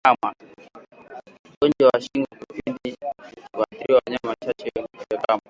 Ugonjwa 1.53 1.87
wa 1.93 2.01
shingo 2.01 2.27
kupinda 2.47 3.13
huathiri 3.53 3.93
wanyama 3.93 4.29
wachache 4.29 4.69
waliokomaa 4.75 5.39